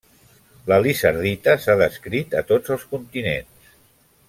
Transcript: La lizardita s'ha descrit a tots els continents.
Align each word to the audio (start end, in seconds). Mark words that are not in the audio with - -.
La 0.71 0.79
lizardita 0.85 1.55
s'ha 1.65 1.77
descrit 1.83 2.35
a 2.41 2.43
tots 2.53 2.75
els 2.77 2.87
continents. 2.95 3.71